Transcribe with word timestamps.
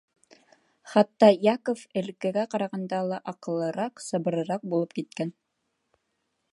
Хатта 0.93 1.27
Яков 1.55 1.83
элеккегә 2.01 2.47
карағанда 2.55 3.03
ла 3.13 3.21
аҡыллыраҡ, 3.35 4.05
сабырыраҡ 4.09 4.67
булып 4.73 5.01
киткән. 5.01 5.35